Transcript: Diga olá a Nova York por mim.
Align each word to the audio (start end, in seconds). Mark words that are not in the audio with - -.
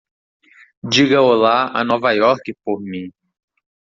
Diga 0.93 1.21
olá 1.21 1.69
a 1.79 1.83
Nova 1.83 2.11
York 2.21 2.53
por 2.65 2.79
mim. 2.81 3.07